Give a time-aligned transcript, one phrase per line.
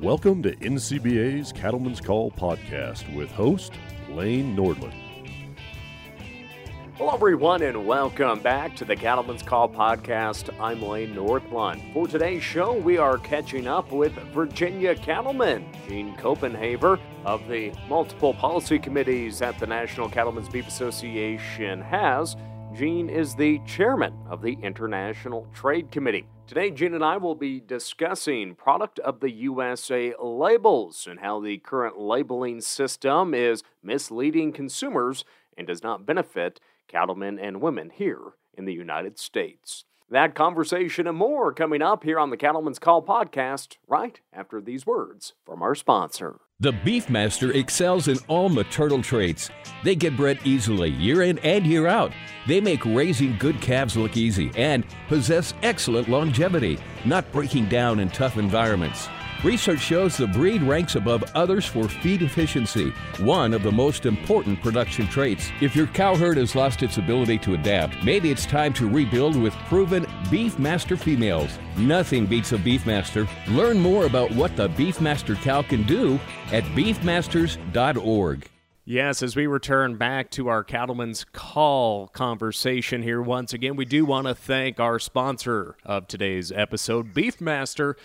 [0.00, 3.72] Welcome to NCBA's Cattlemen's Call podcast with host
[4.08, 4.94] Lane Nordlund.
[6.94, 10.54] Hello, everyone, and welcome back to the Cattlemen's Call podcast.
[10.60, 11.92] I'm Lane Nordlund.
[11.92, 18.34] For today's show, we are catching up with Virginia cattleman Gene Copenhaver of the multiple
[18.34, 22.36] policy committees that the National Cattlemen's Beef Association has.
[22.72, 26.28] Gene is the chairman of the International Trade Committee.
[26.48, 31.58] Today, Gene and I will be discussing product of the USA labels and how the
[31.58, 35.26] current labeling system is misleading consumers
[35.58, 39.84] and does not benefit cattlemen and women here in the United States.
[40.08, 44.86] That conversation and more coming up here on the Cattlemen's Call podcast right after these
[44.86, 46.40] words from our sponsor.
[46.60, 49.48] The Beefmaster excels in all maternal traits.
[49.84, 52.10] They get bred easily year in and year out.
[52.48, 58.08] They make raising good calves look easy and possess excellent longevity, not breaking down in
[58.08, 59.08] tough environments.
[59.44, 64.60] Research shows the breed ranks above others for feed efficiency, one of the most important
[64.60, 65.52] production traits.
[65.60, 69.40] If your cow herd has lost its ability to adapt, maybe it's time to rebuild
[69.40, 71.58] with proven Beefmaster females.
[71.78, 73.26] Nothing beats a Beefmaster.
[73.48, 76.20] Learn more about what the Beefmaster cow can do
[76.52, 78.48] at beefmasters.org.
[78.84, 84.06] Yes, as we return back to our Cattlemen's Call conversation here once again, we do
[84.06, 87.96] want to thank our sponsor of today's episode, Beefmaster.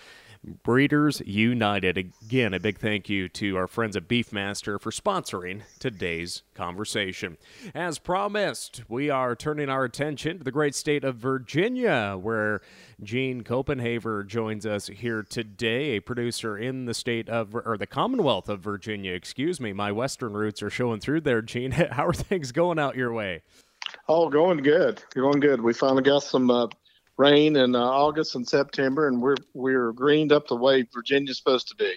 [0.62, 1.96] Breeders United.
[1.96, 7.36] Again, a big thank you to our friends at Beefmaster for sponsoring today's conversation.
[7.74, 12.60] As promised, we are turning our attention to the great state of Virginia, where
[13.02, 18.48] Gene Copenhaver joins us here today, a producer in the state of, or the Commonwealth
[18.48, 19.72] of Virginia, excuse me.
[19.72, 21.70] My Western roots are showing through there, Gene.
[21.92, 23.42] How are things going out your way?
[24.08, 25.02] Oh, going good.
[25.14, 25.60] Going good.
[25.60, 26.66] We finally got some uh,
[27.16, 31.68] rain in uh, August and September, and we're we're greened up the way Virginia's supposed
[31.68, 31.94] to be.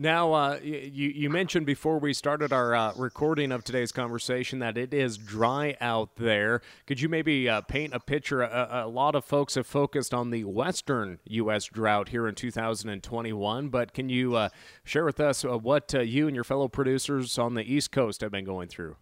[0.00, 4.78] Now, uh, you you mentioned before we started our uh, recording of today's conversation that
[4.78, 6.62] it is dry out there.
[6.86, 8.42] Could you maybe uh, paint a picture?
[8.42, 11.64] A, a, lot of folks have focused on the western U.S.
[11.64, 14.50] drought here in 2021, but can you uh,
[14.84, 18.30] share with us uh, what you and your fellow producers on the East Coast have
[18.30, 18.96] been going through?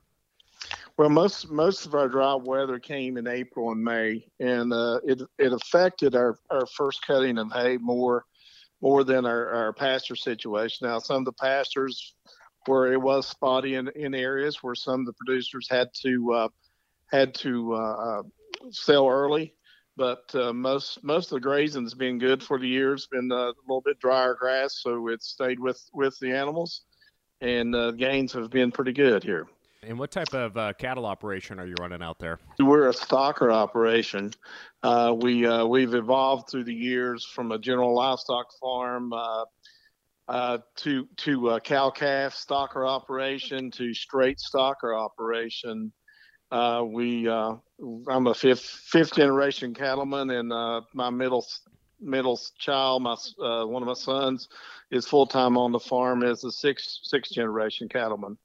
[0.99, 5.21] Well, most most of our dry weather came in April and May, and uh, it
[5.39, 8.25] it affected our, our first cutting of hay more
[8.81, 10.89] more than our, our pasture situation.
[10.89, 12.15] Now, some of the pastures
[12.67, 16.49] where it was spotty in, in areas where some of the producers had to uh,
[17.11, 18.23] had to uh, uh
[18.71, 19.55] sell early,
[19.99, 22.95] but uh, most most of the grazing's been good for the year.
[22.95, 26.87] It's been uh, a little bit drier grass, so it stayed with with the animals,
[27.43, 29.47] and gains have been pretty good here.
[29.87, 32.41] And what type of uh, cattle operation are you running out there?
[32.59, 34.33] We're a stocker operation.
[34.83, 39.45] Uh, we uh, we've evolved through the years from a general livestock farm uh,
[40.27, 45.93] uh, to to a cow calf stocker operation to straight stocker operation.
[46.51, 50.49] Uh, we I'm a fifth fifth generation cattleman, and
[50.95, 51.47] my middle
[52.01, 54.49] middle child, my one of my sons,
[54.91, 58.37] is full time on the farm as a sixth sixth generation cattleman.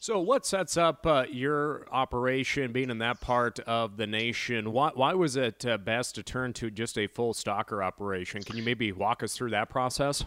[0.00, 4.72] So, what sets up uh, your operation being in that part of the nation?
[4.72, 8.42] Why, why was it uh, best to turn to just a full stocker operation?
[8.42, 10.24] Can you maybe walk us through that process?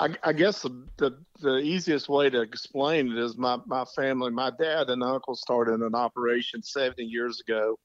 [0.00, 4.30] I, I guess the, the, the easiest way to explain it is my, my family,
[4.30, 7.78] my dad and uncle started an operation 70 years ago,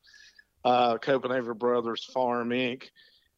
[0.65, 2.83] uh, Copenhaver Brothers Farm Inc.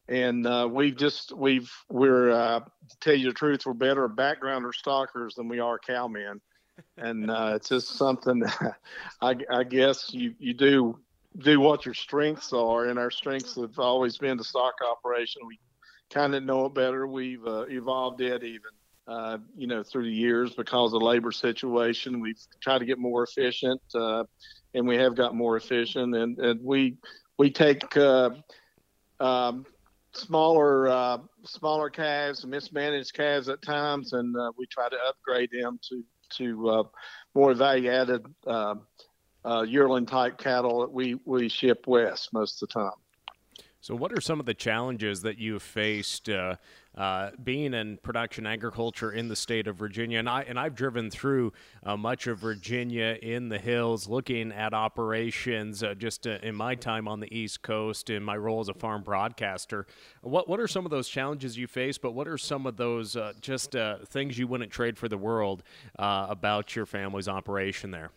[0.08, 4.72] And uh, we've just we've we're uh, to tell you the truth, we're better backgrounder
[4.74, 6.40] stockers than we are cowmen
[6.98, 8.42] and uh, it's just something
[9.20, 10.98] I, I, guess you, you do
[11.38, 15.42] do what your strengths are, and our strengths have always been the stock operation.
[15.46, 15.58] We
[16.10, 17.06] kind of know it better.
[17.06, 18.62] We've uh, evolved it even,
[19.06, 22.20] uh, you know, through the years because of labor situation.
[22.20, 24.24] We've tried to get more efficient, uh,
[24.72, 26.14] and we have got more efficient.
[26.14, 26.96] And, and we
[27.38, 28.30] we take uh,
[29.20, 29.66] um,
[30.12, 36.02] smaller uh, smaller calves, mismanaged calves at times, and we try to upgrade them to
[36.30, 36.82] to uh,
[37.34, 38.74] more value added uh,
[39.44, 42.92] uh, yearling type cattle that we, we ship west most of the time.
[43.80, 46.28] So, what are some of the challenges that you've faced
[46.96, 50.18] uh, uh, being in production agriculture in the state of Virginia?
[50.18, 51.52] And I and I've driven through
[51.82, 55.82] uh, much of Virginia in the hills, looking at operations.
[55.82, 58.74] Uh, just uh, in my time on the East Coast, in my role as a
[58.74, 59.86] farm broadcaster,
[60.22, 61.98] what what are some of those challenges you face?
[61.98, 63.74] But what are some of those uh, just
[64.06, 65.62] things you wouldn't trade for the world
[65.98, 68.10] about your family's operation there?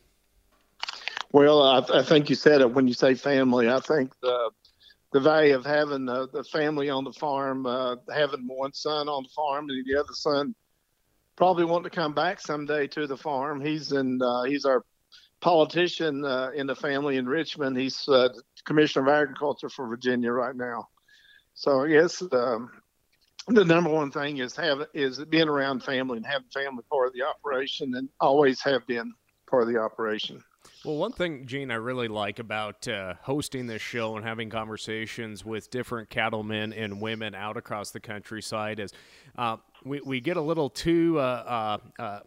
[1.32, 3.70] Well, I, I, think you said it when you say family.
[3.70, 4.50] I think the
[5.12, 9.24] the value of having the, the family on the farm, uh, having one son on
[9.24, 10.54] the farm, and the other son
[11.36, 13.62] probably want to come back someday to the farm.
[13.62, 14.84] He's in uh, he's our
[15.40, 17.78] politician uh, in the family in Richmond.
[17.78, 18.30] He's uh,
[18.66, 20.90] commissioner of agriculture for Virginia right now.
[21.54, 22.70] So yes, um,
[23.48, 27.14] the number one thing is have is being around family and having family part of
[27.14, 29.14] the operation, and always have been
[29.50, 30.44] part of the operation.
[30.86, 35.44] Well, one thing, Gene, I really like about uh, hosting this show and having conversations
[35.44, 38.94] with different cattlemen and women out across the countryside is
[39.38, 41.20] uh, we, we get a little too.
[41.20, 42.20] Uh, uh, uh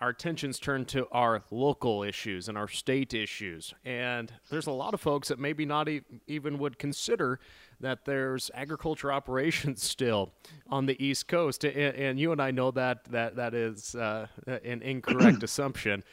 [0.00, 3.74] our attentions turn to our local issues and our state issues.
[3.84, 7.38] And there's a lot of folks that maybe not e- even would consider
[7.80, 10.30] that there's agriculture operations still
[10.68, 11.64] on the East Coast.
[11.64, 16.04] And, and you and I know that that, that is uh, an incorrect assumption.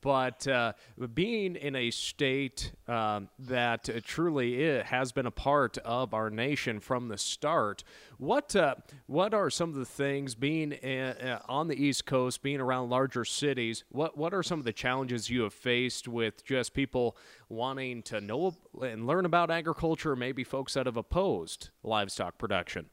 [0.00, 0.72] But uh,
[1.12, 7.08] being in a state um, that truly has been a part of our nation from
[7.08, 7.84] the start,
[8.18, 8.76] what uh,
[9.06, 12.88] what are some of the things being uh, uh, on the East Coast, being around
[12.88, 13.84] larger cities?
[13.90, 17.16] What what are some of the challenges you have faced with just people
[17.48, 22.90] wanting to know and learn about agriculture, maybe folks that have opposed livestock production?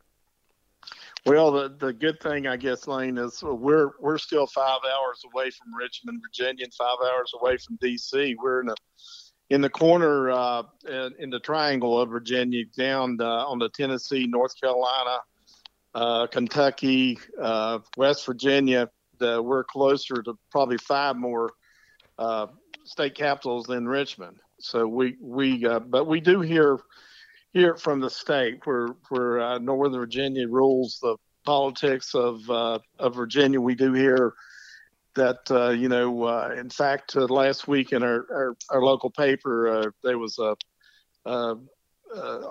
[1.25, 5.51] Well, the, the good thing, I guess, Lane, is we're we're still five hours away
[5.51, 8.36] from Richmond, Virginia, and five hours away from D.C.
[8.42, 8.75] We're in a
[9.51, 10.63] in the corner uh,
[11.19, 15.18] in the triangle of Virginia, down uh, on the Tennessee, North Carolina,
[15.94, 18.89] uh, Kentucky, uh, West Virginia.
[19.19, 21.51] we're closer to probably five more
[22.18, 22.47] uh,
[22.86, 24.38] state capitals than Richmond.
[24.60, 26.80] So we we uh, but we do hear
[27.54, 33.60] hear from the state where where Northern Virginia rules the politics of of Virginia.
[33.60, 34.33] We do hear
[35.16, 39.10] that uh, you know, uh, in fact, uh, last week in our our, our local
[39.10, 40.56] paper, uh, there was a,
[41.25, 41.56] a,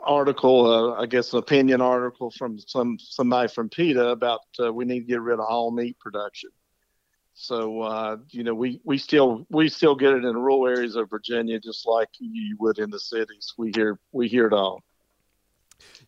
[0.03, 4.85] article, uh, I guess, an opinion article from some somebody from PETA about uh, we
[4.85, 6.51] need to get rid of all meat production.
[7.41, 11.59] So you know, we we still we still get it in rural areas of Virginia,
[11.59, 13.55] just like you would in the cities.
[13.57, 14.83] We hear we hear it all.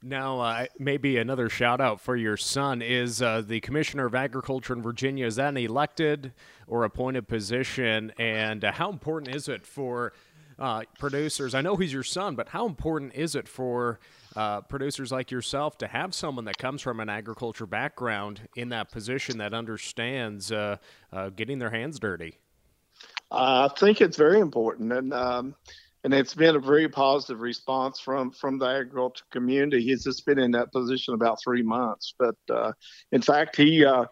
[0.02, 4.74] Now, uh, maybe another shout out for your son is uh, the Commissioner of Agriculture
[4.74, 5.26] in Virginia.
[5.26, 6.32] Is that an elected
[6.66, 8.12] or appointed position?
[8.18, 10.12] And uh, how important is it for
[10.58, 11.54] uh, producers?
[11.54, 14.00] I know he's your son, but how important is it for
[14.36, 18.90] uh, producers like yourself to have someone that comes from an agriculture background in that
[18.90, 20.76] position that understands uh,
[21.36, 22.38] getting their hands dirty?
[23.30, 24.92] I think it's very important.
[24.92, 25.54] And, um,
[26.04, 29.82] and it's been a very positive response from from the agriculture community.
[29.82, 32.72] He's just been in that position about three months, but uh,
[33.12, 34.06] in fact, he uh,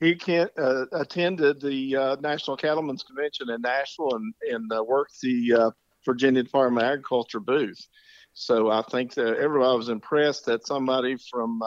[0.00, 5.20] he can, uh, attended the uh, National Cattlemen's Convention in Nashville and and uh, worked
[5.20, 5.70] the uh,
[6.04, 7.86] Virginia Department of Agriculture booth.
[8.34, 11.62] So I think that everybody was impressed that somebody from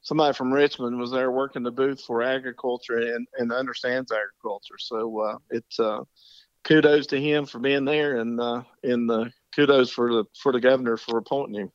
[0.00, 4.78] somebody from Richmond was there working the booth for agriculture and, and understands agriculture.
[4.78, 5.78] So it's
[6.64, 9.24] kudos to him for being there, and uh, and uh,
[9.54, 11.72] kudos for the for the governor for appointing him.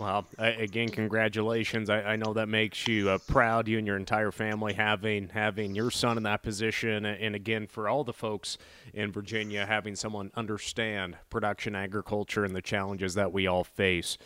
[0.00, 1.90] Well, again, congratulations.
[1.90, 5.74] I, I, know that makes you uh, proud, you and your entire family having having
[5.74, 8.56] your son in that position, and again for all the folks
[8.94, 14.16] in Virginia having someone understand production agriculture and the challenges that we all face.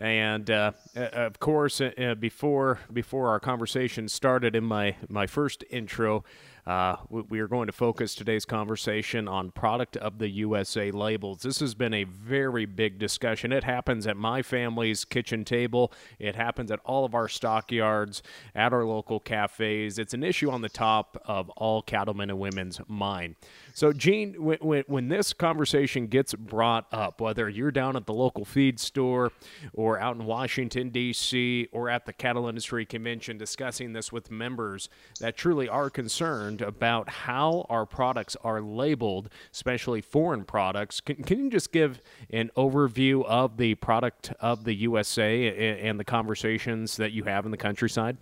[0.00, 6.24] And uh, of course, uh, before before our conversation started in my my first intro,
[6.66, 11.42] uh, we are going to focus today's conversation on product of the USA labels.
[11.42, 13.52] This has been a very big discussion.
[13.52, 18.22] It happens at my family's kitchen table, it happens at all of our stockyards,
[18.54, 19.98] at our local cafes.
[19.98, 23.36] It's an issue on the top of all cattlemen and women's mind.
[23.80, 28.12] So, Gene, when, when, when this conversation gets brought up, whether you're down at the
[28.12, 29.32] local feed store
[29.72, 34.90] or out in Washington, D.C., or at the Cattle Industry Convention discussing this with members
[35.20, 41.00] that truly are concerned, about how our products are labeled, especially foreign products.
[41.00, 46.04] Can, can you just give an overview of the product of the USA and, the
[46.04, 48.18] conversations that you have in the countryside?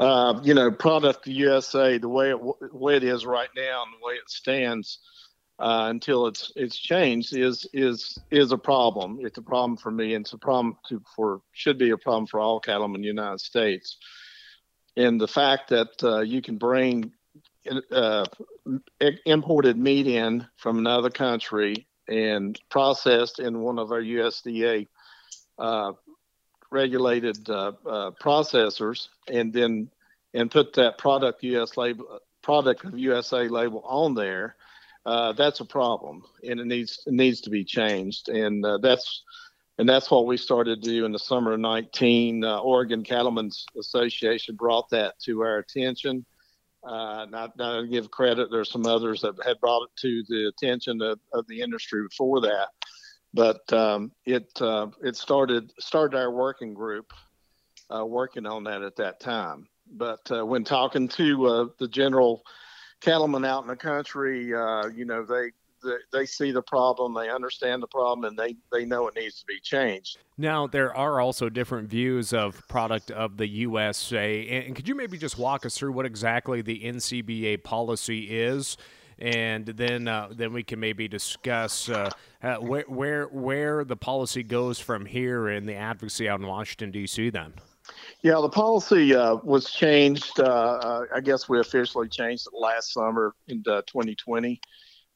[0.00, 3.92] Uh, you know, product USA, the way it the way it is right now, and
[3.92, 4.98] the way it stands
[5.58, 9.18] uh, until it's it's changed is is is a problem.
[9.20, 12.26] It's a problem for me, and it's a problem to, for should be a problem
[12.26, 13.98] for all cattlemen in the United States.
[14.96, 17.12] And the fact that uh, you can bring
[17.92, 18.24] uh,
[19.26, 24.88] imported meat in from another country and processed in one of our USDA
[25.58, 25.92] uh,
[26.70, 29.90] regulated uh, uh, processors, and then
[30.34, 34.56] and put that product US label product of USA label on there.
[35.06, 39.22] Uh, that's a problem, and it needs it needs to be changed, and uh, that's
[39.80, 42.44] and that's what we started to do in the summer of 19.
[42.44, 46.26] Uh, Oregon Cattlemen's Association brought that to our attention.
[46.84, 50.48] Uh, not, not to give credit, there's some others that had brought it to the
[50.48, 52.68] attention of, of the industry before that,
[53.34, 57.12] but um, it uh, it started started our working group
[57.94, 59.66] uh, working on that at that time.
[59.92, 62.42] But uh, when talking to uh, the general
[63.00, 65.50] cattlemen out in the country, uh, you know, they,
[65.82, 69.40] they, they see the problem, they understand the problem, and they, they know it needs
[69.40, 70.18] to be changed.
[70.38, 74.46] Now, there are also different views of product of the USA.
[74.48, 78.76] And could you maybe just walk us through what exactly the NCBA policy is?
[79.20, 82.10] And then uh, then we can maybe discuss uh,
[82.42, 86.90] uh, where where where the policy goes from here in the advocacy out in Washington
[86.90, 87.30] D.C.
[87.30, 87.54] Then.
[88.22, 90.38] Yeah, the policy uh, was changed.
[90.38, 94.60] Uh, uh, I guess we officially changed it last summer in 2020.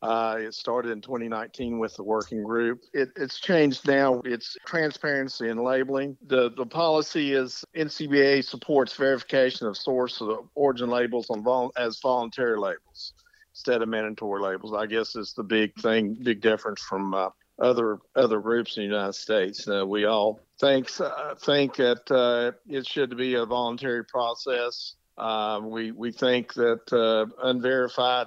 [0.03, 2.83] Uh, it started in 2019 with the working group.
[2.93, 4.21] It, it's changed now.
[4.27, 6.19] It's transparency and labeling.
[6.27, 12.01] The the policy is NCBA supports verification of source of origin labels on vol- as
[12.01, 13.14] voluntary labels
[13.55, 14.75] instead of mandatory labels.
[14.75, 18.89] I guess is the big thing, big difference from uh, other other groups in the
[18.89, 19.69] United States.
[19.69, 24.97] Uh, we all think uh, think that uh, it should be a voluntary process.
[25.17, 28.27] Uh, we we think that uh, unverified.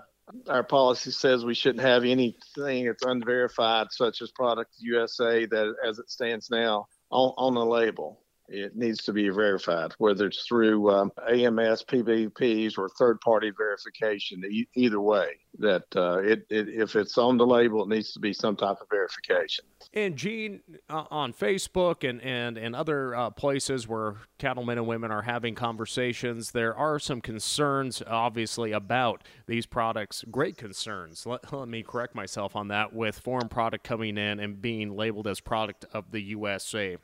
[0.50, 6.00] Our policy says we shouldn't have anything that's unverified, such as Product USA, that as
[6.00, 8.20] it stands now on, on the label
[8.50, 14.44] it needs to be verified, whether it's through um, AMS, PVPs, or third-party verification.
[14.50, 18.20] E- either way, that uh, it, it, if it's on the label, it needs to
[18.20, 19.66] be some type of verification.
[19.94, 25.12] And Gene, uh, on Facebook and and and other uh, places where cattlemen and women
[25.12, 30.24] are having conversations, there are some concerns, obviously, about these products.
[30.32, 31.26] Great concerns.
[31.26, 32.94] Let, let me correct myself on that.
[32.94, 36.98] With foreign product coming in and being labeled as product of the USA,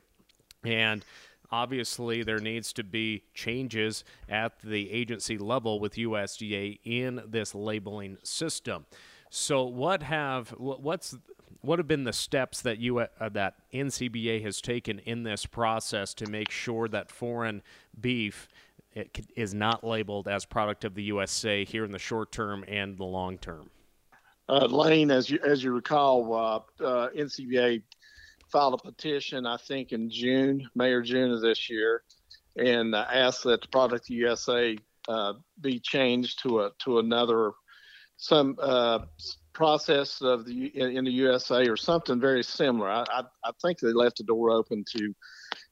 [0.64, 1.04] and
[1.50, 8.18] obviously there needs to be changes at the agency level with USDA in this labeling
[8.22, 8.86] system.
[9.30, 11.16] So what have what's
[11.60, 16.14] what have been the steps that you uh, that NCBA has taken in this process
[16.14, 17.62] to make sure that foreign
[18.00, 18.48] beef
[19.34, 23.04] is not labeled as product of the USA here in the short term and the
[23.04, 23.70] long term?
[24.48, 27.82] Uh, Lane, as you as you recall, uh, uh NCBA
[28.50, 32.02] filed a petition, I think, in June, May or June of this year,
[32.56, 34.76] and uh, asked that the Product USA
[35.08, 37.52] uh, be changed to a to another
[38.16, 39.00] some uh,
[39.52, 42.88] process of the in, in, the USA or something very similar.
[42.88, 45.14] I, I, I think they left the door open to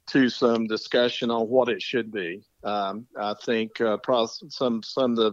[0.09, 2.43] to some discussion on what it should be.
[2.65, 3.99] Um, I think uh,
[4.49, 5.33] some some of the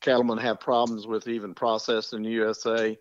[0.00, 2.96] cattlemen have problems with even processing the USA.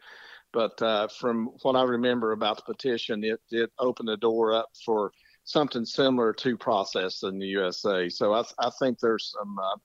[0.53, 4.69] But uh, from what I remember about the petition, it, it opened the door up
[4.85, 5.11] for
[5.43, 8.07] something similar to process in the USA.
[8.07, 9.75] So I, I think there's some uh,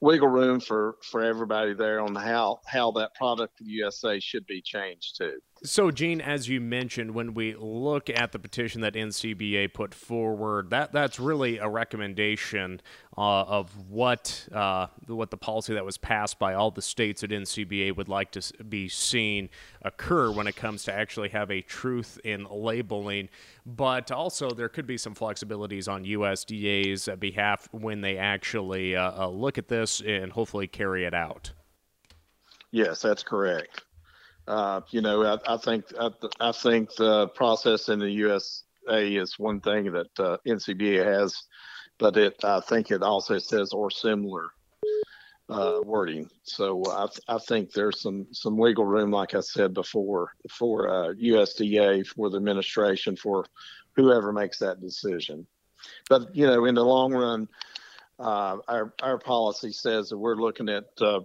[0.00, 4.44] wiggle room for, for everybody there on how, how that product in the USA should
[4.46, 5.38] be changed too.
[5.62, 10.68] So, Gene, as you mentioned, when we look at the petition that NCBA put forward,
[10.68, 12.82] that that's really a recommendation
[13.16, 17.30] uh, of what uh, what the policy that was passed by all the states at
[17.30, 19.48] NCBA would like to be seen
[19.80, 23.30] occur when it comes to actually have a truth in labeling.
[23.64, 29.28] But also, there could be some flexibilities on USDA's behalf when they actually uh, uh,
[29.28, 31.52] look at this and hopefully carry it out.
[32.72, 33.85] Yes, that's correct.
[34.46, 39.38] Uh, you know, I, I think I, I, think the process in the USA is
[39.38, 41.34] one thing that uh, NCBA has,
[41.98, 44.50] but it I think it also says or similar
[45.48, 46.30] uh, wording.
[46.44, 50.86] So I, I think there's some some legal room, like I said before, for
[51.20, 53.46] USDA uh, for the administration for
[53.96, 55.44] whoever makes that decision.
[56.08, 57.48] But you know, in the long run,
[58.20, 61.20] uh, our our policy says that we're looking at uh,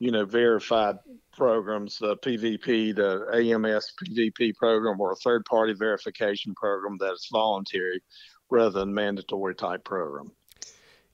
[0.00, 0.96] you know, verified
[1.40, 7.26] programs, the PVP, the AMS PVP program, or a third party verification program that is
[7.32, 8.02] voluntary
[8.50, 10.30] rather than mandatory type program.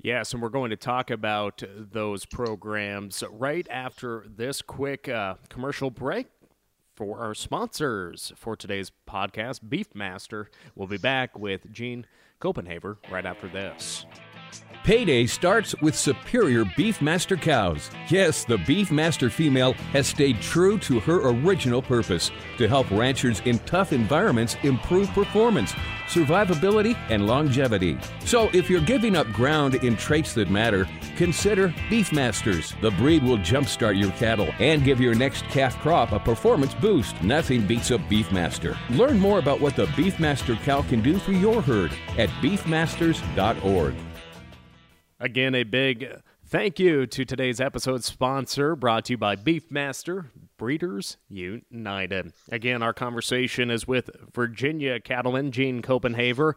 [0.01, 5.93] Yes, and we're going to talk about those programs right after this quick uh, commercial
[5.93, 6.27] break
[6.97, 10.47] for our sponsors for today's podcast, Beefmaster.
[10.75, 12.05] We'll be back with Gene
[12.41, 14.07] Copenhaver right after this.
[14.87, 17.91] Payday starts with superior Beefmaster cows.
[18.09, 23.59] Yes, the Beefmaster female has stayed true to her original purpose to help ranchers in
[23.61, 25.73] tough environments improve performance,
[26.07, 27.99] survivability, and longevity.
[28.21, 30.87] So, if you're giving up ground in traits that matter,
[31.17, 32.81] consider Beefmasters.
[32.81, 37.21] The breed will jumpstart your cattle and give your next calf crop a performance boost.
[37.25, 38.77] Nothing beats a Beefmaster.
[38.91, 43.95] Learn more about what the Beefmaster cow can do for your herd at beefmasters.org.
[45.19, 50.27] Again, a big thank you to today's episode sponsor brought to you by Beefmaster
[50.59, 52.35] Breeders United.
[52.53, 56.53] Again, our conversation is with Virginia cattleman Gene Copenhaver.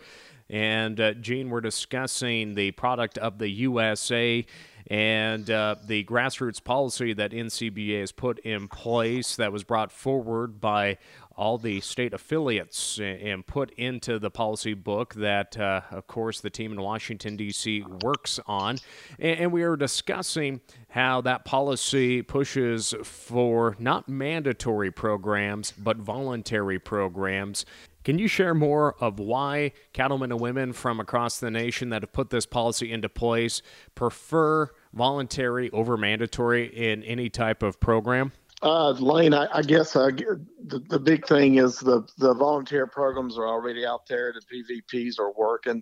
[0.49, 4.45] And uh, Gene, we're discussing the product of the USA
[4.87, 10.59] and uh, the grassroots policy that NCBA has put in place that was brought forward
[10.59, 10.97] by
[11.39, 16.49] all the state affiliates and put into the policy book that, uh, of course, the
[16.49, 17.85] team in Washington, D.C.
[18.03, 18.77] works on.
[19.17, 27.65] And we are discussing how that policy pushes for not mandatory programs, but voluntary programs.
[28.03, 32.11] Can you share more of why cattlemen and women from across the nation that have
[32.11, 33.61] put this policy into place
[33.95, 38.33] prefer voluntary over mandatory in any type of program?
[38.61, 43.37] Uh, Lane, I, I guess uh, the, the big thing is the, the volunteer programs
[43.37, 44.33] are already out there.
[44.33, 45.81] The PVPs are working,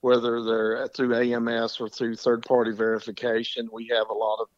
[0.00, 3.68] whether they're through AMS or through third party verification.
[3.70, 4.48] We have a lot of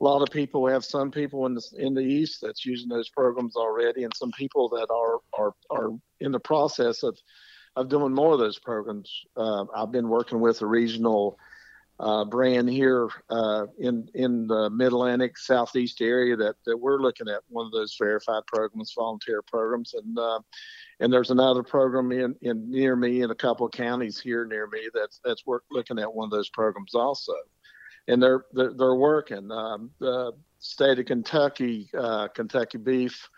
[0.00, 0.62] a lot of people.
[0.62, 4.12] We have some people in the in the east that's using those programs already, and
[4.16, 5.90] some people that are are are
[6.20, 7.18] in the process of
[7.76, 9.10] of doing more of those programs.
[9.36, 11.38] Uh, I've been working with a regional
[12.00, 17.28] uh, brand here uh, in in the Mid Atlantic Southeast area that, that we're looking
[17.28, 20.40] at one of those verified programs, volunteer programs, and uh,
[21.00, 24.66] and there's another program in, in near me in a couple of counties here near
[24.66, 27.34] me that's that's work, looking at one of those programs also,
[28.08, 29.50] and they're they're, they're working.
[29.50, 33.28] Um, the state of Kentucky, uh, Kentucky Beef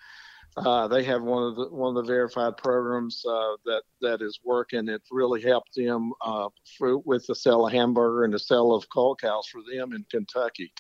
[0.57, 4.41] uh, they have one of the one of the verified programs uh, that that is
[4.45, 4.89] working.
[4.89, 8.89] It's really helped them uh, for, with the sale of hamburger and the sale of
[8.91, 10.73] cull cows for them in Kentucky,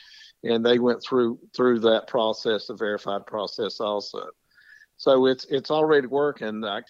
[0.44, 4.26] and they went through through that process, the verified process also.
[4.98, 6.64] So it's it's already working.
[6.64, 6.82] I,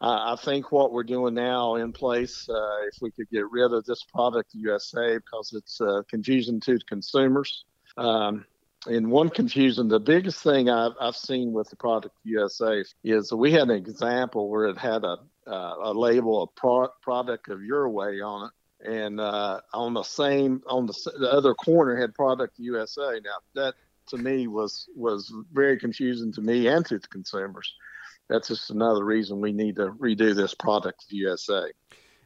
[0.00, 3.84] I think what we're doing now in place, uh, if we could get rid of
[3.84, 7.64] this product USA because it's uh, confusing to consumers.
[7.98, 8.46] Um,
[8.86, 13.52] and one confusion, the biggest thing I've, I've seen with the product USA is we
[13.52, 18.20] had an example where it had a, uh, a label, a pro- product of Uruguay
[18.20, 18.52] on it.
[18.82, 23.20] And uh, on the same, on the, the other corner had product USA.
[23.22, 23.74] Now that
[24.08, 27.70] to me was, was very confusing to me and to the consumers.
[28.30, 31.70] That's just another reason we need to redo this product USA.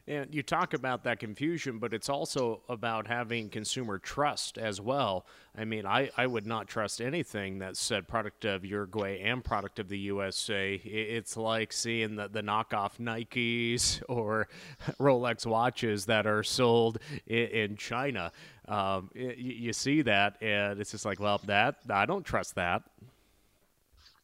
[0.07, 5.25] And you talk about that confusion, but it's also about having consumer trust as well.
[5.57, 9.79] I mean, I, I would not trust anything that said product of Uruguay and product
[9.79, 10.75] of the USA.
[10.75, 14.47] It's like seeing the, the knockoff Nikes or
[14.99, 18.31] Rolex watches that are sold in, in China.
[18.67, 22.83] Um, you see that, and it's just like, well, that I don't trust that.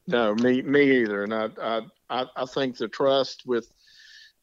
[0.08, 1.24] No, me me either.
[1.24, 3.72] And I I I think the trust with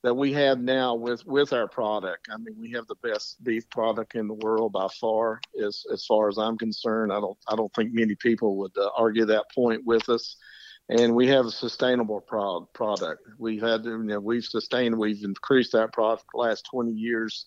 [0.03, 2.29] that we have now with with our product.
[2.33, 6.05] I mean, we have the best beef product in the world by far, as as
[6.07, 7.13] far as I'm concerned.
[7.13, 10.37] I don't I don't think many people would uh, argue that point with us.
[10.91, 13.21] And we have a sustainable pro- product.
[13.37, 17.45] We've had, you know, we've sustained, we've increased that product the last 20 years.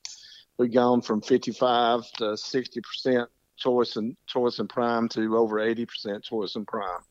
[0.59, 5.85] We've gone from 55 to 60 percent choice and choice and prime to over 80
[5.87, 7.01] percent choice and prime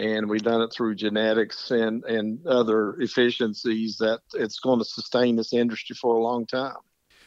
[0.00, 5.36] and we've done it through genetics and, and other efficiencies that it's going to sustain
[5.36, 6.76] this industry for a long time.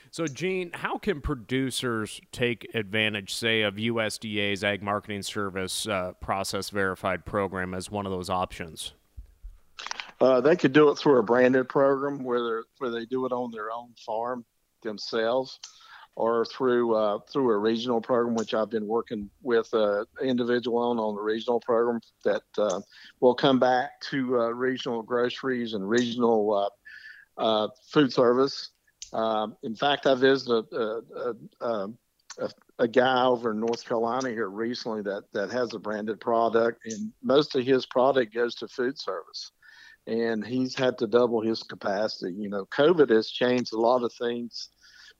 [0.09, 6.71] So, Gene, how can producers take advantage, say, of USDA's Ag Marketing Service uh, process
[6.71, 8.93] verified program as one of those options?
[10.19, 13.51] Uh, they could do it through a branded program where, where they do it on
[13.51, 14.45] their own farm
[14.81, 15.59] themselves
[16.15, 20.99] or through uh, through a regional program, which I've been working with an individual on
[20.99, 22.81] on the regional program that uh,
[23.19, 26.71] will come back to uh, regional groceries and regional
[27.37, 28.69] uh, uh, food service.
[29.11, 31.89] Um, in fact, I visited a, a,
[32.39, 32.49] a,
[32.79, 37.11] a, guy over in North Carolina here recently that that has a branded product, and
[37.23, 39.51] most of his product goes to food service.
[40.05, 42.33] And he's had to double his capacity.
[42.33, 44.69] You know, COVID has changed a lot of things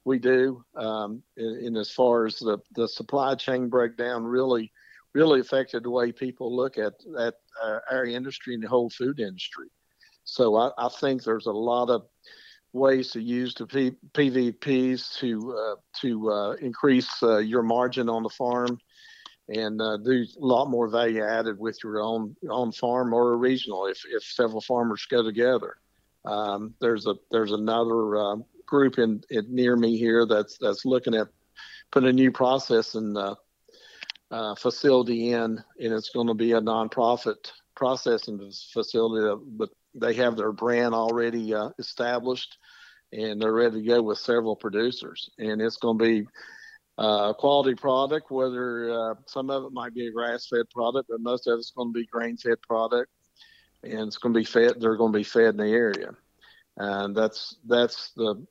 [0.06, 0.64] we do.
[0.76, 4.72] Um, in, as far as the, the supply chain breakdown, really,
[5.14, 9.20] really affected the way people look at at uh, our industry and the whole food
[9.20, 9.68] industry.
[10.26, 12.04] So I, I think there's a lot of
[12.74, 18.24] ways to use the P- PVPs to uh, to uh, increase uh, your margin on
[18.24, 18.80] the farm
[19.50, 23.86] and uh, do a lot more value added with your own own farm or regional
[23.88, 25.78] if, if several farmers go together.
[26.26, 28.36] Um, there's a there's another uh,
[28.74, 31.28] group in, in, near me here that's that's looking at
[31.92, 33.36] putting a new processing uh,
[34.32, 40.36] uh, facility in, and it's going to be a nonprofit processing facility, but they have
[40.36, 42.58] their brand already uh, established,
[43.12, 46.28] and they're ready to go with several producers, and it's going to be
[46.98, 51.22] uh, quality product, whether uh, some of it might be a grass fed product, but
[51.22, 53.12] most of it's going to be grain fed product.
[53.84, 56.12] And it's going to be fed, they're going to be fed in the area.
[56.78, 58.46] And that's, that's the,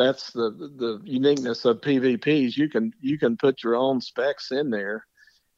[0.00, 2.56] that's the, the uniqueness of PVPs.
[2.56, 5.06] You can, you can put your own specs in there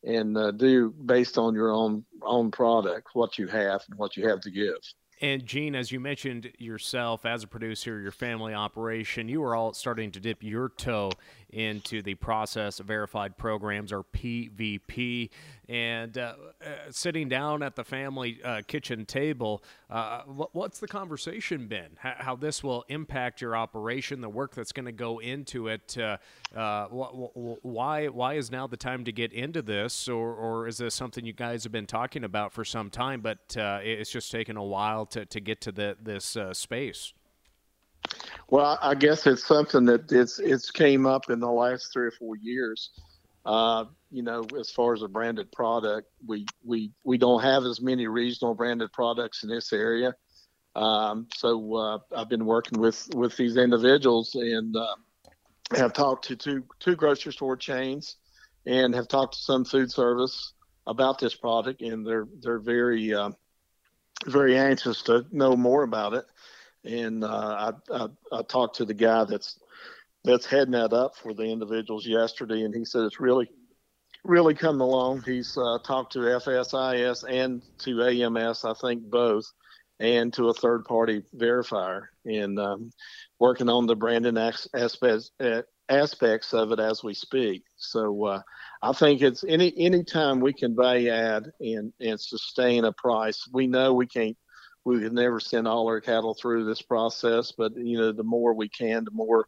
[0.04, 4.28] and uh, do based on your own, own product, what you have and what you
[4.28, 4.76] have to give.
[5.22, 9.72] And Gene, as you mentioned yourself as a producer, your family operation, you were all
[9.72, 11.12] starting to dip your toe
[11.48, 15.30] into the process verified programs or PVP.
[15.68, 20.88] And uh, uh, sitting down at the family uh, kitchen table, uh, what, what's the
[20.88, 21.90] conversation been?
[21.98, 25.96] How, how, this will impact your operation, the work that's going to go into it?
[26.52, 30.94] Wh- why why is now the time to get into this, or, or is this
[30.94, 34.64] something you guys have been talking about for some time, but it's just taken a
[34.64, 37.12] while to, to get to the, this space?
[38.50, 42.10] Well, I guess it's something that it's it's came up in the last three or
[42.10, 42.90] four years.
[43.46, 47.80] Uh, you know, as far as a branded product, we we we don't have as
[47.80, 50.14] many regional branded products in this area.
[50.74, 54.94] Um, so uh, I've been working with with these individuals and uh,
[55.76, 58.16] have talked to two two grocery store chains
[58.66, 60.52] and have talked to some food service
[60.86, 63.30] about this product, and they're they're very uh,
[64.26, 66.24] very anxious to know more about it
[66.84, 69.58] and uh, I, I, I talked to the guy that's
[70.24, 73.50] that's heading that up for the individuals yesterday, and he said it's really
[74.24, 75.22] really coming along.
[75.24, 79.50] He's uh, talked to FSIS and to AMS, I think both,
[79.98, 82.90] and to a third party verifier, and um,
[83.38, 85.30] working on the branding aspects
[85.88, 87.64] aspects of it as we speak.
[87.76, 88.42] So uh,
[88.80, 93.48] I think it's any any time we can value add and and sustain a price.
[93.52, 94.36] We know we can't
[94.84, 98.54] we can never send all our cattle through this process, but you know, the more
[98.54, 99.46] we can, the more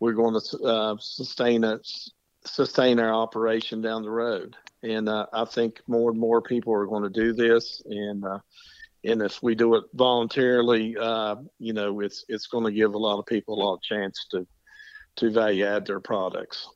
[0.00, 1.88] we're going to uh, sustain it,
[2.48, 4.56] sustain our operation down the road.
[4.82, 8.38] And uh, I think more and more people are going to do this, and uh,
[9.04, 12.98] and if we do it voluntarily, uh, you know, it's it's going to give a
[12.98, 14.46] lot of people a lot of chance to
[15.16, 16.68] to value add their products.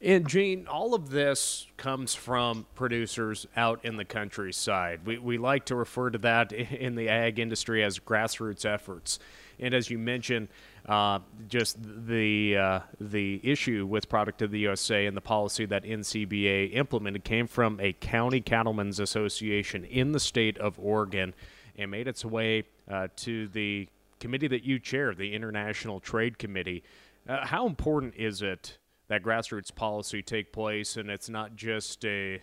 [0.00, 5.00] And Gene, all of this comes from producers out in the countryside.
[5.04, 9.20] We, we like to refer to that in the ag industry as grassroots efforts.
[9.60, 10.48] And as you mentioned,
[10.86, 15.84] uh, just the uh, the issue with Product of the USA and the policy that
[15.84, 21.34] NCBA implemented came from a county cattlemen's association in the state of Oregon,
[21.76, 26.82] and made its way uh, to the committee that you chair, the International Trade Committee.
[27.28, 32.40] Uh, how important is it that grassroots policy take place, and it's not just a,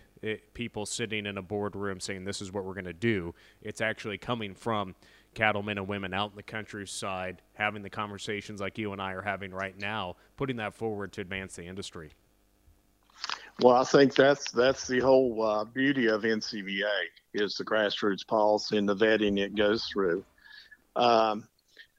[0.54, 3.34] people sitting in a boardroom saying this is what we're going to do.
[3.60, 4.94] It's actually coming from
[5.34, 9.22] cattlemen and women out in the countryside, having the conversations like you and I are
[9.22, 12.10] having right now, putting that forward to advance the industry.
[13.60, 16.84] Well, I think that's that's the whole uh, beauty of NCBA
[17.34, 20.24] is the grassroots policy and the vetting it goes through.
[20.96, 21.46] Um,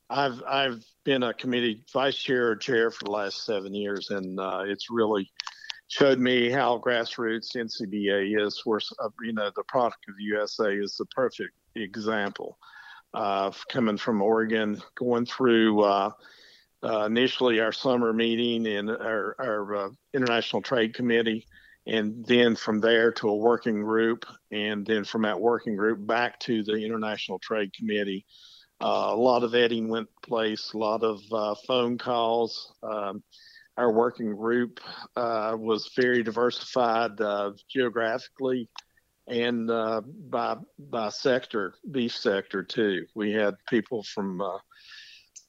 [0.10, 4.40] I've I've been a committee vice chair or chair for the last seven years, and
[4.40, 5.32] uh, it's really
[5.88, 8.62] showed me how grassroots NCBA is.
[8.66, 12.58] Where uh, you know the product of the USA is the perfect example.
[13.14, 16.12] Uh, coming from Oregon, going through uh,
[16.82, 21.46] uh initially our summer meeting in our, our uh, international trade committee,
[21.86, 26.40] and then from there to a working group, and then from that working group back
[26.40, 28.26] to the international trade committee
[28.82, 32.74] uh, a lot of vetting went place, a lot of uh, phone calls.
[32.82, 33.22] Um,
[33.78, 34.80] our working group
[35.16, 37.12] was very diversified
[37.70, 38.70] geographically
[39.28, 43.06] and uh, by by sector, beef sector too.
[43.16, 44.42] We had people from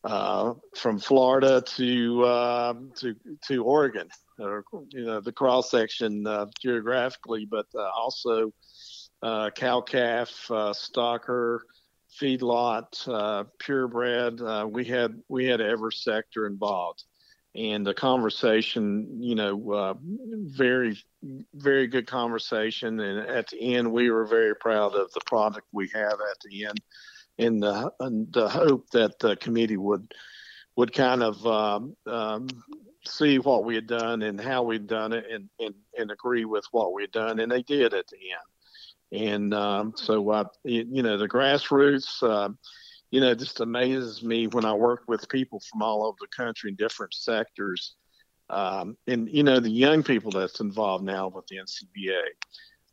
[0.04, 3.16] uh, from Florida to to
[3.48, 4.08] to Oregon,
[4.38, 6.26] or, you know, the cross section
[6.60, 8.52] geographically, but also
[9.22, 11.60] cow calf, stocker.
[12.20, 14.38] feedlot, uh, purebred.
[14.40, 17.04] Uh, we had we had every sector involved,
[17.54, 20.96] and the conversation, you know, uh, very
[21.54, 22.98] very good conversation.
[23.00, 26.64] And at the end, we were very proud of the product we have at the
[26.66, 26.80] end,
[27.38, 30.12] and the, and the hope that the committee would
[30.76, 32.48] would kind of um, um,
[33.04, 36.64] see what we had done and how we'd done it and, and, and agree with
[36.70, 37.40] what we had done.
[37.40, 39.26] And they did at the end.
[39.30, 42.48] And um, so, uh, you, know, the grassroots, uh,
[43.12, 46.34] you know, it just amazes me when I work with people from all over the
[46.34, 47.94] country in different sectors.
[48.48, 52.22] Um, and, you know, the young people that's involved now with the NCBA.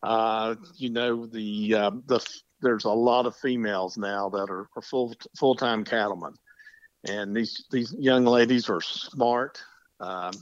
[0.03, 2.19] Uh, you know, the, uh, the,
[2.61, 6.33] there's a lot of females now that are, are full, full-time cattlemen.
[7.07, 9.63] And these, these young ladies are smart.
[10.01, 10.33] Um,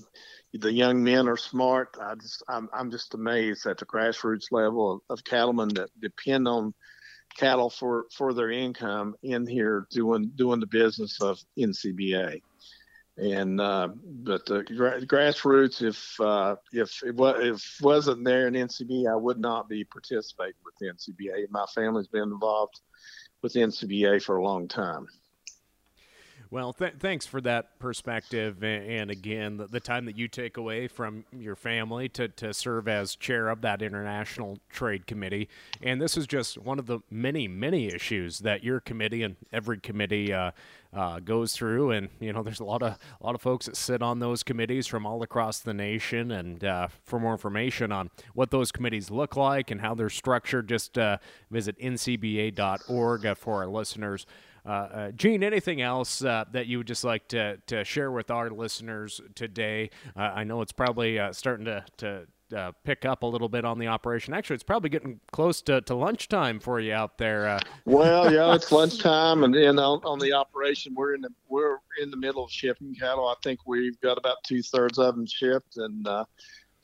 [0.53, 1.97] the young men are smart.
[2.01, 6.47] I just, I'm, I'm just amazed at the grassroots level of, of cattlemen that depend
[6.47, 6.73] on
[7.38, 12.41] cattle for, for their income in here doing, doing the business of NCBA.
[13.17, 18.54] And uh, but the gra- grassroots, if uh, if it was if wasn't there in
[18.54, 21.50] NCBA, I would not be participating with NCBA.
[21.50, 22.80] My family's been involved
[23.41, 25.08] with NCBA for a long time.
[26.49, 28.63] Well, th- thanks for that perspective.
[28.63, 32.88] And again, the, the, time that you take away from your family to, to serve
[32.88, 35.49] as chair of that International Trade Committee.
[35.81, 39.77] And this is just one of the many, many issues that your committee and every
[39.79, 40.51] committee uh,
[40.93, 41.91] uh, goes through.
[41.91, 44.43] And, you know, there's a lot of, a lot of folks that sit on those
[44.43, 46.31] committees from all across the nation.
[46.31, 50.69] And uh, for more information on what those committees look like and how they're structured,
[50.69, 51.17] just uh,
[51.51, 54.25] visit ncba.org uh, for our listeners.
[54.67, 58.30] Uh, uh, Gene, anything else uh, that you would just like to, to share with
[58.30, 59.89] our listeners today?
[60.15, 63.80] Uh, I know it's probably starting to, to uh, pick up a little bit on
[63.80, 64.34] the operation.
[64.34, 67.47] Actually, it's probably getting close to, to lunchtime for you out there.
[67.47, 67.60] Uh.
[67.86, 72.12] well, yeah, it's lunchtime, and, and on, on, the operation, we're in the we're in
[72.12, 73.27] the middle of shipping cattle.
[73.27, 76.25] I think we've got about two thirds of them shipped, and uh,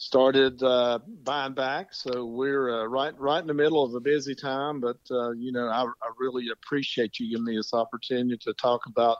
[0.03, 1.93] started uh, buying back.
[1.93, 4.79] So we're uh, right right in the middle of a busy time.
[4.79, 8.81] But uh, you know, I, I, really appreciate you giving me this opportunity to talk
[8.85, 9.17] about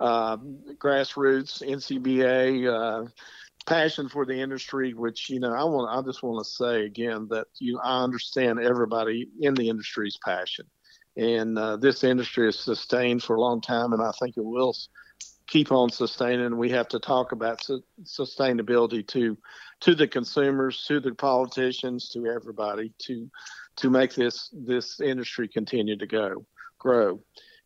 [0.00, 3.04] um, grassroots NCBA.
[3.04, 3.08] Uh,
[3.66, 7.28] passion for the industry which you know i want i just want to say again
[7.28, 10.64] that you i understand everybody in the industry's passion
[11.18, 14.74] and uh, this industry is sustained for a long time and i think it will
[15.48, 16.56] keep on sustaining.
[16.56, 19.36] We have to talk about su- sustainability to
[19.80, 23.28] to the consumers, to the politicians, to everybody to
[23.76, 26.46] to make this this industry continue to go
[26.78, 27.20] grow.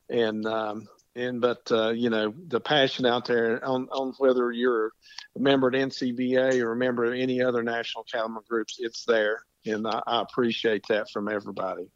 [0.08, 4.92] And um, and but uh, you know the passion out there on, on whether you're
[5.36, 9.42] a member at NCBA or a member of any other national cattlemen groups, it's there,
[9.66, 11.88] and I, I appreciate that from everybody.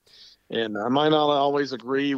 [0.51, 2.15] And I might not always agree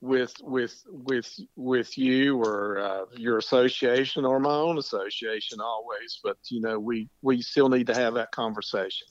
[0.00, 6.36] with with with with you or uh, your association or my own association always but
[6.50, 9.06] you know we we still need to have that conversation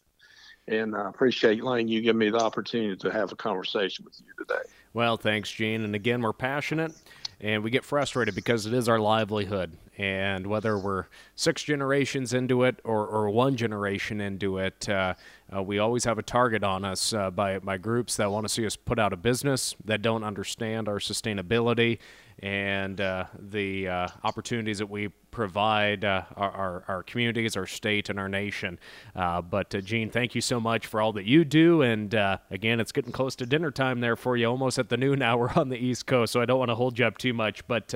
[0.68, 4.46] and I appreciate Lane you give me the opportunity to have a conversation with you
[4.46, 4.64] today.
[4.94, 5.84] Well, thanks, Gene.
[5.84, 6.94] And again, we're passionate
[7.40, 9.72] and we get frustrated because it is our livelihood.
[9.98, 11.06] And whether we're
[11.36, 15.14] six generations into it or, or one generation into it, uh,
[15.56, 18.50] uh, we always have a target on us uh, by, by groups that want to
[18.50, 22.00] see us put out of business, that don't understand our sustainability
[22.40, 28.10] and uh, the uh, opportunities that we provide uh, our, our, our, communities, our state,
[28.10, 28.78] and our nation.
[29.16, 31.82] But, Gene, thank you so much for all that you do.
[31.82, 32.14] And
[32.52, 35.58] again, it's getting close to dinner time there for you, almost at the noon hour
[35.58, 37.66] on the East Coast, so I don't want to hold you up too much.
[37.68, 37.94] But,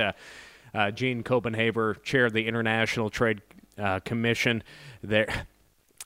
[0.94, 3.42] Gene Copenhaver, chair of the International Trade
[4.06, 4.64] Commission,
[5.02, 5.48] there.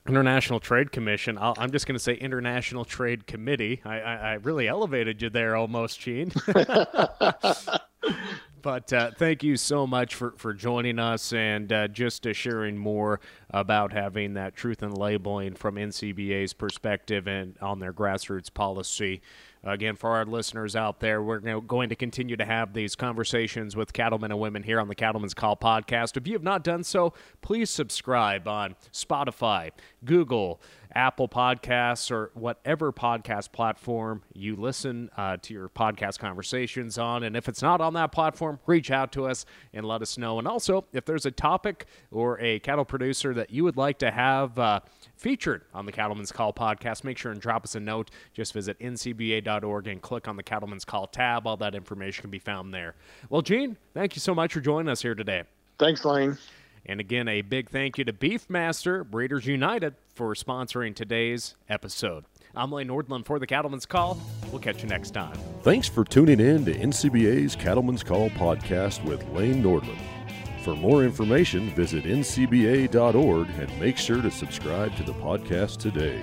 [0.06, 1.38] International Trade Commission.
[1.38, 3.80] i am just going to say International Trade Committee.
[3.86, 6.30] I, I, I, really elevated you there almost, Gene.
[8.60, 12.76] but uh, thank you so much for, for joining us and uh, just uh, sharing
[12.76, 19.22] more about having that truth in labeling from NCBA's perspective and on their grassroots policy.
[19.66, 23.94] Again, for our listeners out there, we're going to continue to have these conversations with
[23.94, 26.18] cattlemen and women here on the Cattlemen's Call podcast.
[26.18, 29.70] If you have not done so, please subscribe on Spotify,
[30.04, 30.60] Google,
[30.94, 37.24] Apple Podcasts, or whatever podcast platform you listen uh, to your podcast conversations on.
[37.24, 40.38] And if it's not on that platform, reach out to us and let us know.
[40.38, 44.10] And also, if there's a topic or a cattle producer that you would like to
[44.10, 44.80] have uh,
[45.16, 48.10] featured on the Cattlemen's Call podcast, make sure and drop us a note.
[48.32, 51.46] Just visit ncba.org and click on the Cattlemen's Call tab.
[51.46, 52.94] All that information can be found there.
[53.28, 55.42] Well, Gene, thank you so much for joining us here today.
[55.78, 56.38] Thanks, Lane.
[56.86, 62.24] And again, a big thank you to Beefmaster Breeders United for sponsoring today's episode.
[62.54, 64.20] I'm Lane Nordlund for the Cattlemen's Call.
[64.50, 65.36] We'll catch you next time.
[65.62, 70.00] Thanks for tuning in to NCBA's Cattlemen's Call podcast with Lane Nordlund.
[70.62, 76.22] For more information, visit ncba.org and make sure to subscribe to the podcast today.